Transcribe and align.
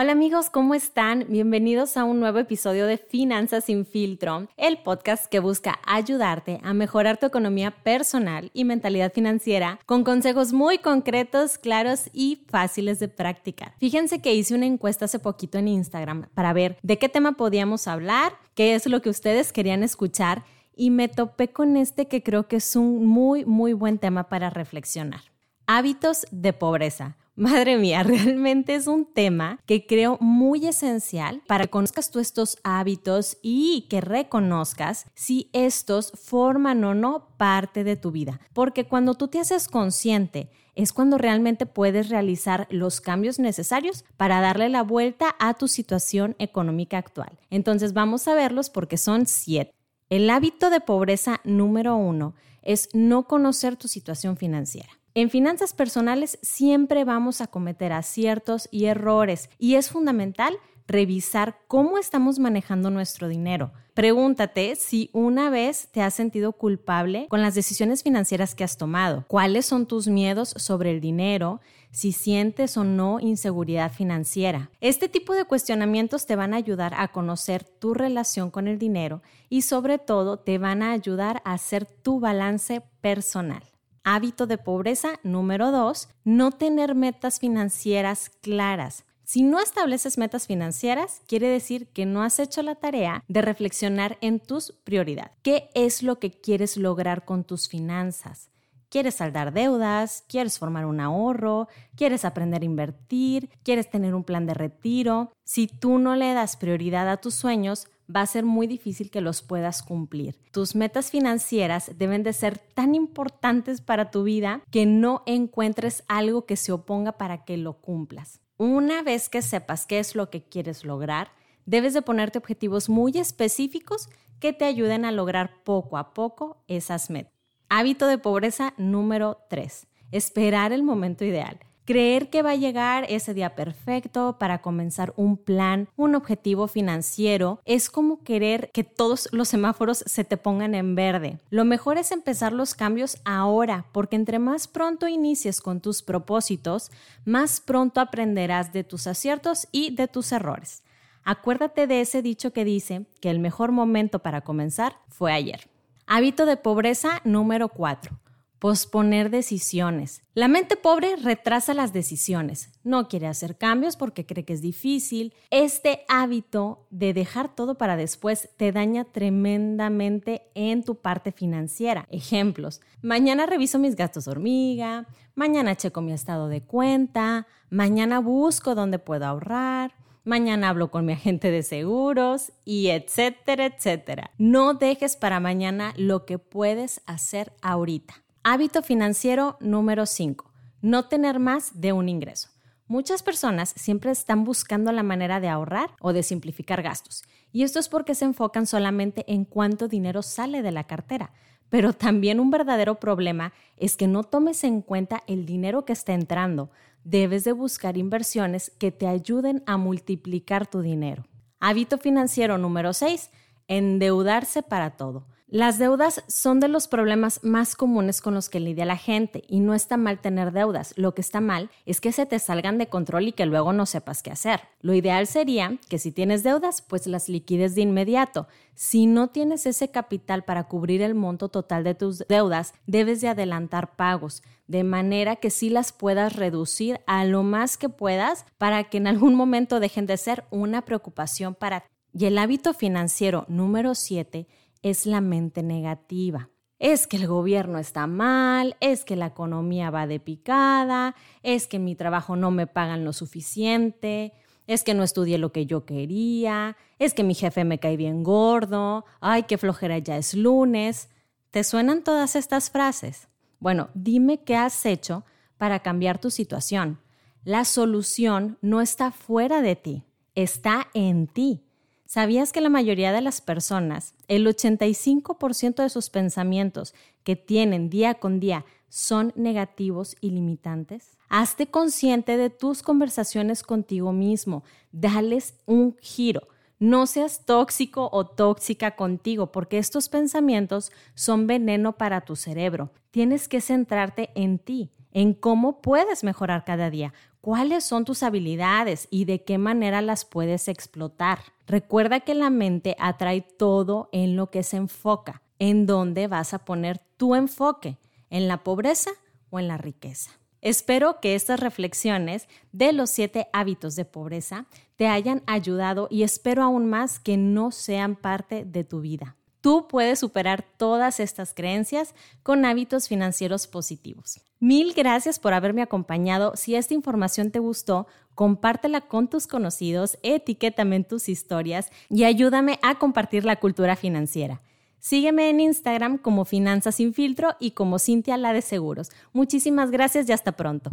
Hola 0.00 0.12
amigos, 0.12 0.48
¿cómo 0.48 0.74
están? 0.76 1.26
Bienvenidos 1.28 1.96
a 1.96 2.04
un 2.04 2.20
nuevo 2.20 2.38
episodio 2.38 2.86
de 2.86 2.98
Finanzas 2.98 3.64
sin 3.64 3.84
filtro, 3.84 4.46
el 4.56 4.78
podcast 4.78 5.26
que 5.26 5.40
busca 5.40 5.80
ayudarte 5.84 6.60
a 6.62 6.72
mejorar 6.72 7.18
tu 7.18 7.26
economía 7.26 7.72
personal 7.72 8.52
y 8.54 8.62
mentalidad 8.62 9.12
financiera 9.12 9.80
con 9.86 10.04
consejos 10.04 10.52
muy 10.52 10.78
concretos, 10.78 11.58
claros 11.58 12.10
y 12.12 12.44
fáciles 12.48 13.00
de 13.00 13.08
practicar. 13.08 13.74
Fíjense 13.80 14.22
que 14.22 14.32
hice 14.32 14.54
una 14.54 14.66
encuesta 14.66 15.06
hace 15.06 15.18
poquito 15.18 15.58
en 15.58 15.66
Instagram 15.66 16.28
para 16.32 16.52
ver 16.52 16.78
de 16.84 16.96
qué 16.98 17.08
tema 17.08 17.32
podíamos 17.32 17.88
hablar, 17.88 18.34
qué 18.54 18.76
es 18.76 18.86
lo 18.86 19.02
que 19.02 19.10
ustedes 19.10 19.52
querían 19.52 19.82
escuchar 19.82 20.44
y 20.76 20.90
me 20.90 21.08
topé 21.08 21.48
con 21.48 21.76
este 21.76 22.06
que 22.06 22.22
creo 22.22 22.46
que 22.46 22.58
es 22.58 22.76
un 22.76 23.04
muy, 23.04 23.44
muy 23.44 23.72
buen 23.72 23.98
tema 23.98 24.28
para 24.28 24.48
reflexionar. 24.48 25.22
Hábitos 25.66 26.24
de 26.30 26.52
pobreza 26.52 27.17
Madre 27.38 27.76
mía, 27.78 28.02
realmente 28.02 28.74
es 28.74 28.88
un 28.88 29.06
tema 29.06 29.60
que 29.64 29.86
creo 29.86 30.18
muy 30.20 30.66
esencial 30.66 31.40
para 31.46 31.64
que 31.64 31.70
conozcas 31.70 32.10
tú 32.10 32.18
estos 32.18 32.58
hábitos 32.64 33.38
y 33.42 33.86
que 33.88 34.00
reconozcas 34.00 35.06
si 35.14 35.48
estos 35.52 36.10
forman 36.20 36.82
o 36.82 36.94
no 36.94 37.28
parte 37.36 37.84
de 37.84 37.94
tu 37.94 38.10
vida. 38.10 38.40
Porque 38.52 38.88
cuando 38.88 39.14
tú 39.14 39.28
te 39.28 39.38
haces 39.38 39.68
consciente, 39.68 40.50
es 40.74 40.92
cuando 40.92 41.16
realmente 41.16 41.64
puedes 41.64 42.08
realizar 42.08 42.66
los 42.70 43.00
cambios 43.00 43.38
necesarios 43.38 44.04
para 44.16 44.40
darle 44.40 44.68
la 44.68 44.82
vuelta 44.82 45.36
a 45.38 45.54
tu 45.54 45.68
situación 45.68 46.34
económica 46.40 46.98
actual. 46.98 47.38
Entonces 47.50 47.92
vamos 47.92 48.26
a 48.26 48.34
verlos 48.34 48.68
porque 48.68 48.96
son 48.96 49.26
siete. 49.26 49.70
El 50.10 50.28
hábito 50.28 50.70
de 50.70 50.80
pobreza 50.80 51.40
número 51.44 51.94
uno 51.94 52.34
es 52.62 52.88
no 52.94 53.28
conocer 53.28 53.76
tu 53.76 53.86
situación 53.86 54.36
financiera. 54.36 54.97
En 55.20 55.30
finanzas 55.30 55.72
personales 55.72 56.38
siempre 56.42 57.02
vamos 57.02 57.40
a 57.40 57.48
cometer 57.48 57.92
aciertos 57.92 58.68
y 58.70 58.84
errores 58.84 59.50
y 59.58 59.74
es 59.74 59.90
fundamental 59.90 60.56
revisar 60.86 61.58
cómo 61.66 61.98
estamos 61.98 62.38
manejando 62.38 62.88
nuestro 62.88 63.26
dinero. 63.26 63.72
Pregúntate 63.94 64.76
si 64.76 65.10
una 65.12 65.50
vez 65.50 65.88
te 65.90 66.02
has 66.02 66.14
sentido 66.14 66.52
culpable 66.52 67.26
con 67.28 67.42
las 67.42 67.56
decisiones 67.56 68.04
financieras 68.04 68.54
que 68.54 68.62
has 68.62 68.76
tomado. 68.76 69.24
¿Cuáles 69.26 69.66
son 69.66 69.86
tus 69.86 70.06
miedos 70.06 70.50
sobre 70.56 70.92
el 70.92 71.00
dinero? 71.00 71.60
Si 71.90 72.12
sientes 72.12 72.76
o 72.76 72.84
no 72.84 73.18
inseguridad 73.18 73.90
financiera. 73.90 74.70
Este 74.80 75.08
tipo 75.08 75.34
de 75.34 75.46
cuestionamientos 75.46 76.26
te 76.26 76.36
van 76.36 76.54
a 76.54 76.58
ayudar 76.58 76.94
a 76.96 77.08
conocer 77.08 77.64
tu 77.64 77.92
relación 77.92 78.52
con 78.52 78.68
el 78.68 78.78
dinero 78.78 79.22
y 79.48 79.62
sobre 79.62 79.98
todo 79.98 80.38
te 80.38 80.58
van 80.58 80.80
a 80.84 80.92
ayudar 80.92 81.42
a 81.44 81.54
hacer 81.54 81.86
tu 81.86 82.20
balance 82.20 82.82
personal. 83.00 83.64
Hábito 84.10 84.46
de 84.46 84.56
pobreza 84.56 85.20
número 85.22 85.70
dos, 85.70 86.08
no 86.24 86.50
tener 86.50 86.94
metas 86.94 87.38
financieras 87.38 88.30
claras. 88.40 89.04
Si 89.24 89.42
no 89.42 89.60
estableces 89.60 90.16
metas 90.16 90.46
financieras, 90.46 91.20
quiere 91.26 91.46
decir 91.46 91.88
que 91.88 92.06
no 92.06 92.22
has 92.22 92.38
hecho 92.38 92.62
la 92.62 92.74
tarea 92.74 93.22
de 93.28 93.42
reflexionar 93.42 94.16
en 94.22 94.40
tus 94.40 94.72
prioridades. 94.82 95.32
¿Qué 95.42 95.68
es 95.74 96.02
lo 96.02 96.18
que 96.18 96.30
quieres 96.30 96.78
lograr 96.78 97.26
con 97.26 97.44
tus 97.44 97.68
finanzas? 97.68 98.48
¿Quieres 98.88 99.16
saldar 99.16 99.52
deudas? 99.52 100.24
¿Quieres 100.26 100.58
formar 100.58 100.86
un 100.86 101.00
ahorro? 101.00 101.68
¿Quieres 101.94 102.24
aprender 102.24 102.62
a 102.62 102.64
invertir? 102.64 103.50
¿Quieres 103.62 103.90
tener 103.90 104.14
un 104.14 104.24
plan 104.24 104.46
de 104.46 104.54
retiro? 104.54 105.32
Si 105.44 105.66
tú 105.66 105.98
no 105.98 106.16
le 106.16 106.32
das 106.32 106.56
prioridad 106.56 107.10
a 107.10 107.18
tus 107.18 107.34
sueños, 107.34 107.88
va 108.14 108.22
a 108.22 108.26
ser 108.26 108.44
muy 108.44 108.66
difícil 108.66 109.10
que 109.10 109.20
los 109.20 109.42
puedas 109.42 109.82
cumplir. 109.82 110.38
Tus 110.50 110.74
metas 110.74 111.10
financieras 111.10 111.92
deben 111.96 112.22
de 112.22 112.32
ser 112.32 112.58
tan 112.58 112.94
importantes 112.94 113.80
para 113.80 114.10
tu 114.10 114.22
vida 114.22 114.62
que 114.70 114.86
no 114.86 115.22
encuentres 115.26 116.04
algo 116.08 116.46
que 116.46 116.56
se 116.56 116.72
oponga 116.72 117.12
para 117.12 117.44
que 117.44 117.56
lo 117.56 117.74
cumplas. 117.74 118.40
Una 118.56 119.02
vez 119.02 119.28
que 119.28 119.42
sepas 119.42 119.86
qué 119.86 119.98
es 119.98 120.14
lo 120.14 120.30
que 120.30 120.42
quieres 120.42 120.84
lograr, 120.84 121.30
debes 121.66 121.94
de 121.94 122.02
ponerte 122.02 122.38
objetivos 122.38 122.88
muy 122.88 123.12
específicos 123.18 124.08
que 124.40 124.52
te 124.52 124.64
ayuden 124.64 125.04
a 125.04 125.12
lograr 125.12 125.62
poco 125.64 125.96
a 125.96 126.14
poco 126.14 126.64
esas 126.66 127.10
metas. 127.10 127.32
Hábito 127.68 128.06
de 128.06 128.18
pobreza 128.18 128.72
número 128.78 129.38
3. 129.50 129.86
Esperar 130.10 130.72
el 130.72 130.82
momento 130.82 131.24
ideal. 131.24 131.58
Creer 131.88 132.28
que 132.28 132.42
va 132.42 132.50
a 132.50 132.54
llegar 132.54 133.06
ese 133.08 133.32
día 133.32 133.54
perfecto 133.54 134.36
para 134.38 134.60
comenzar 134.60 135.14
un 135.16 135.38
plan, 135.38 135.88
un 135.96 136.16
objetivo 136.16 136.68
financiero, 136.68 137.62
es 137.64 137.88
como 137.88 138.22
querer 138.22 138.70
que 138.74 138.84
todos 138.84 139.26
los 139.32 139.48
semáforos 139.48 140.04
se 140.04 140.22
te 140.22 140.36
pongan 140.36 140.74
en 140.74 140.94
verde. 140.94 141.38
Lo 141.48 141.64
mejor 141.64 141.96
es 141.96 142.12
empezar 142.12 142.52
los 142.52 142.74
cambios 142.74 143.16
ahora, 143.24 143.86
porque 143.92 144.16
entre 144.16 144.38
más 144.38 144.68
pronto 144.68 145.08
inicies 145.08 145.62
con 145.62 145.80
tus 145.80 146.02
propósitos, 146.02 146.90
más 147.24 147.62
pronto 147.62 148.02
aprenderás 148.02 148.70
de 148.74 148.84
tus 148.84 149.06
aciertos 149.06 149.66
y 149.72 149.94
de 149.96 150.08
tus 150.08 150.30
errores. 150.32 150.82
Acuérdate 151.24 151.86
de 151.86 152.02
ese 152.02 152.20
dicho 152.20 152.52
que 152.52 152.66
dice 152.66 153.06
que 153.22 153.30
el 153.30 153.38
mejor 153.38 153.72
momento 153.72 154.18
para 154.18 154.42
comenzar 154.42 154.98
fue 155.08 155.32
ayer. 155.32 155.70
Hábito 156.06 156.44
de 156.44 156.58
pobreza 156.58 157.22
número 157.24 157.70
4 157.70 158.27
Posponer 158.58 159.30
decisiones. 159.30 160.22
La 160.34 160.48
mente 160.48 160.76
pobre 160.76 161.14
retrasa 161.16 161.74
las 161.74 161.92
decisiones. 161.92 162.70
No 162.82 163.08
quiere 163.08 163.28
hacer 163.28 163.56
cambios 163.56 163.96
porque 163.96 164.26
cree 164.26 164.44
que 164.44 164.52
es 164.52 164.62
difícil. 164.62 165.32
Este 165.50 166.04
hábito 166.08 166.86
de 166.90 167.14
dejar 167.14 167.54
todo 167.54 167.76
para 167.76 167.96
después 167.96 168.50
te 168.56 168.72
daña 168.72 169.04
tremendamente 169.04 170.42
en 170.54 170.82
tu 170.82 170.96
parte 170.96 171.30
financiera. 171.30 172.06
Ejemplos. 172.10 172.80
Mañana 173.00 173.46
reviso 173.46 173.78
mis 173.78 173.94
gastos 173.94 174.26
hormiga. 174.26 175.06
Mañana 175.36 175.76
checo 175.76 176.00
mi 176.00 176.12
estado 176.12 176.48
de 176.48 176.62
cuenta. 176.62 177.46
Mañana 177.70 178.18
busco 178.18 178.74
dónde 178.74 178.98
puedo 178.98 179.24
ahorrar 179.26 179.94
mañana 180.28 180.68
hablo 180.68 180.90
con 180.90 181.06
mi 181.06 181.14
agente 181.14 181.50
de 181.50 181.62
seguros 181.62 182.52
y 182.66 182.88
etcétera, 182.88 183.64
etcétera. 183.64 184.30
No 184.36 184.74
dejes 184.74 185.16
para 185.16 185.40
mañana 185.40 185.94
lo 185.96 186.26
que 186.26 186.38
puedes 186.38 187.00
hacer 187.06 187.54
ahorita. 187.62 188.22
Hábito 188.44 188.82
financiero 188.82 189.56
número 189.60 190.06
5. 190.06 190.50
No 190.80 191.06
tener 191.06 191.40
más 191.40 191.80
de 191.80 191.92
un 191.92 192.08
ingreso. 192.08 192.50
Muchas 192.86 193.22
personas 193.22 193.74
siempre 193.76 194.12
están 194.12 194.44
buscando 194.44 194.92
la 194.92 195.02
manera 195.02 195.40
de 195.40 195.48
ahorrar 195.48 195.90
o 196.00 196.12
de 196.12 196.22
simplificar 196.22 196.82
gastos. 196.82 197.24
Y 197.52 197.64
esto 197.64 197.80
es 197.80 197.88
porque 197.88 198.14
se 198.14 198.24
enfocan 198.24 198.66
solamente 198.66 199.24
en 199.26 199.44
cuánto 199.44 199.88
dinero 199.88 200.22
sale 200.22 200.62
de 200.62 200.70
la 200.70 200.84
cartera. 200.84 201.32
Pero 201.68 201.92
también 201.92 202.38
un 202.38 202.50
verdadero 202.50 203.00
problema 203.00 203.52
es 203.76 203.96
que 203.96 204.06
no 204.06 204.22
tomes 204.22 204.62
en 204.64 204.82
cuenta 204.82 205.24
el 205.26 205.44
dinero 205.44 205.84
que 205.84 205.92
está 205.92 206.14
entrando. 206.14 206.70
Debes 207.04 207.44
de 207.44 207.52
buscar 207.52 207.98
inversiones 207.98 208.70
que 208.78 208.92
te 208.92 209.08
ayuden 209.08 209.64
a 209.66 209.76
multiplicar 209.76 210.66
tu 210.66 210.80
dinero. 210.80 211.26
Hábito 211.58 211.98
financiero 211.98 212.56
número 212.56 212.92
6. 212.92 213.30
Endeudarse 213.66 214.62
para 214.62 214.96
todo. 214.96 215.26
Las 215.50 215.78
deudas 215.78 216.22
son 216.28 216.60
de 216.60 216.68
los 216.68 216.88
problemas 216.88 217.42
más 217.42 217.74
comunes 217.74 218.20
con 218.20 218.34
los 218.34 218.50
que 218.50 218.60
lidia 218.60 218.84
la 218.84 218.98
gente 218.98 219.44
y 219.48 219.60
no 219.60 219.72
está 219.72 219.96
mal 219.96 220.20
tener 220.20 220.52
deudas. 220.52 220.92
Lo 220.98 221.14
que 221.14 221.22
está 221.22 221.40
mal 221.40 221.70
es 221.86 222.02
que 222.02 222.12
se 222.12 222.26
te 222.26 222.38
salgan 222.38 222.76
de 222.76 222.88
control 222.90 223.28
y 223.28 223.32
que 223.32 223.46
luego 223.46 223.72
no 223.72 223.86
sepas 223.86 224.22
qué 224.22 224.30
hacer. 224.30 224.60
Lo 224.82 224.92
ideal 224.92 225.26
sería 225.26 225.78
que 225.88 225.98
si 225.98 226.12
tienes 226.12 226.42
deudas, 226.42 226.82
pues 226.82 227.06
las 227.06 227.30
liquides 227.30 227.74
de 227.74 227.80
inmediato. 227.80 228.46
Si 228.74 229.06
no 229.06 229.28
tienes 229.28 229.64
ese 229.64 229.90
capital 229.90 230.44
para 230.44 230.64
cubrir 230.64 231.00
el 231.00 231.14
monto 231.14 231.48
total 231.48 231.82
de 231.82 231.94
tus 231.94 232.18
deudas, 232.28 232.74
debes 232.86 233.22
de 233.22 233.28
adelantar 233.28 233.96
pagos, 233.96 234.42
de 234.66 234.84
manera 234.84 235.36
que 235.36 235.48
sí 235.48 235.70
las 235.70 235.92
puedas 235.92 236.36
reducir 236.36 237.00
a 237.06 237.24
lo 237.24 237.42
más 237.42 237.78
que 237.78 237.88
puedas 237.88 238.44
para 238.58 238.84
que 238.84 238.98
en 238.98 239.06
algún 239.06 239.34
momento 239.34 239.80
dejen 239.80 240.04
de 240.04 240.18
ser 240.18 240.44
una 240.50 240.82
preocupación 240.82 241.54
para 241.54 241.80
ti. 241.80 241.86
Y 242.12 242.26
el 242.26 242.36
hábito 242.36 242.74
financiero 242.74 243.46
número 243.48 243.94
7 243.94 244.46
es 244.82 245.06
la 245.06 245.20
mente 245.20 245.62
negativa. 245.62 246.50
Es 246.78 247.06
que 247.06 247.16
el 247.16 247.26
gobierno 247.26 247.78
está 247.78 248.06
mal, 248.06 248.76
es 248.80 249.04
que 249.04 249.16
la 249.16 249.26
economía 249.26 249.90
va 249.90 250.06
de 250.06 250.20
picada, 250.20 251.16
es 251.42 251.66
que 251.66 251.78
mi 251.78 251.96
trabajo 251.96 252.36
no 252.36 252.50
me 252.52 252.68
pagan 252.68 253.04
lo 253.04 253.12
suficiente, 253.12 254.32
es 254.68 254.84
que 254.84 254.94
no 254.94 255.02
estudié 255.02 255.38
lo 255.38 255.50
que 255.50 255.66
yo 255.66 255.84
quería, 255.84 256.76
es 256.98 257.14
que 257.14 257.24
mi 257.24 257.34
jefe 257.34 257.64
me 257.64 257.78
cae 257.80 257.96
bien 257.96 258.22
gordo, 258.22 259.06
ay, 259.20 259.44
qué 259.44 259.58
flojera 259.58 259.98
ya 259.98 260.16
es 260.16 260.34
lunes. 260.34 261.08
¿Te 261.50 261.64
suenan 261.64 262.04
todas 262.04 262.36
estas 262.36 262.70
frases? 262.70 263.28
Bueno, 263.58 263.88
dime 263.94 264.44
qué 264.44 264.56
has 264.56 264.86
hecho 264.86 265.24
para 265.56 265.80
cambiar 265.80 266.18
tu 266.18 266.30
situación. 266.30 267.00
La 267.42 267.64
solución 267.64 268.58
no 268.60 268.80
está 268.80 269.10
fuera 269.10 269.62
de 269.62 269.74
ti, 269.74 270.04
está 270.34 270.88
en 270.92 271.26
ti. 271.26 271.67
¿Sabías 272.10 272.54
que 272.54 272.62
la 272.62 272.70
mayoría 272.70 273.12
de 273.12 273.20
las 273.20 273.42
personas, 273.42 274.14
el 274.28 274.46
85% 274.46 275.82
de 275.82 275.90
sus 275.90 276.08
pensamientos 276.08 276.94
que 277.22 277.36
tienen 277.36 277.90
día 277.90 278.14
con 278.14 278.40
día 278.40 278.64
son 278.88 279.34
negativos 279.36 280.16
y 280.22 280.30
limitantes? 280.30 281.18
Hazte 281.28 281.66
consciente 281.66 282.38
de 282.38 282.48
tus 282.48 282.82
conversaciones 282.82 283.62
contigo 283.62 284.14
mismo, 284.14 284.64
dales 284.90 285.52
un 285.66 285.98
giro. 286.00 286.48
No 286.78 287.06
seas 287.06 287.44
tóxico 287.44 288.08
o 288.10 288.24
tóxica 288.24 288.96
contigo 288.96 289.52
porque 289.52 289.76
estos 289.76 290.08
pensamientos 290.08 290.90
son 291.14 291.46
veneno 291.46 291.98
para 291.98 292.22
tu 292.22 292.36
cerebro. 292.36 292.90
Tienes 293.10 293.48
que 293.48 293.60
centrarte 293.60 294.30
en 294.34 294.58
ti, 294.58 294.90
en 295.18 295.34
cómo 295.34 295.82
puedes 295.82 296.22
mejorar 296.22 296.64
cada 296.64 296.90
día, 296.90 297.12
cuáles 297.40 297.82
son 297.82 298.04
tus 298.04 298.22
habilidades 298.22 299.08
y 299.10 299.24
de 299.24 299.42
qué 299.42 299.58
manera 299.58 300.00
las 300.00 300.24
puedes 300.24 300.68
explotar. 300.68 301.40
Recuerda 301.66 302.20
que 302.20 302.34
la 302.34 302.50
mente 302.50 302.94
atrae 303.00 303.40
todo 303.40 304.10
en 304.12 304.36
lo 304.36 304.52
que 304.52 304.62
se 304.62 304.76
enfoca, 304.76 305.42
en 305.58 305.86
dónde 305.86 306.28
vas 306.28 306.54
a 306.54 306.64
poner 306.64 307.00
tu 307.16 307.34
enfoque, 307.34 307.98
en 308.30 308.46
la 308.46 308.62
pobreza 308.62 309.10
o 309.50 309.58
en 309.58 309.66
la 309.66 309.76
riqueza. 309.76 310.30
Espero 310.60 311.18
que 311.20 311.34
estas 311.34 311.58
reflexiones 311.58 312.46
de 312.70 312.92
los 312.92 313.10
siete 313.10 313.48
hábitos 313.52 313.96
de 313.96 314.04
pobreza 314.04 314.66
te 314.94 315.08
hayan 315.08 315.42
ayudado 315.48 316.06
y 316.12 316.22
espero 316.22 316.62
aún 316.62 316.88
más 316.88 317.18
que 317.18 317.36
no 317.36 317.72
sean 317.72 318.14
parte 318.14 318.64
de 318.64 318.84
tu 318.84 319.00
vida. 319.00 319.37
Tú 319.60 319.88
puedes 319.88 320.20
superar 320.20 320.64
todas 320.76 321.20
estas 321.20 321.52
creencias 321.54 322.14
con 322.42 322.64
hábitos 322.64 323.08
financieros 323.08 323.66
positivos. 323.66 324.40
Mil 324.60 324.92
gracias 324.94 325.38
por 325.38 325.52
haberme 325.52 325.82
acompañado. 325.82 326.52
Si 326.56 326.74
esta 326.74 326.94
información 326.94 327.50
te 327.50 327.58
gustó, 327.58 328.06
compártela 328.34 329.02
con 329.02 329.28
tus 329.28 329.46
conocidos, 329.46 330.18
etiquétame 330.22 330.96
en 330.96 331.04
tus 331.04 331.28
historias 331.28 331.90
y 332.08 332.24
ayúdame 332.24 332.78
a 332.82 332.98
compartir 332.98 333.44
la 333.44 333.56
cultura 333.56 333.96
financiera. 333.96 334.62
Sígueme 335.00 335.48
en 335.48 335.60
Instagram 335.60 336.18
como 336.18 336.44
Finanzas 336.44 336.96
sin 336.96 337.14
filtro 337.14 337.56
y 337.60 337.72
como 337.72 337.98
Cintia 337.98 338.36
la 338.36 338.52
de 338.52 338.62
Seguros. 338.62 339.10
Muchísimas 339.32 339.90
gracias 339.90 340.28
y 340.28 340.32
hasta 340.32 340.52
pronto. 340.52 340.92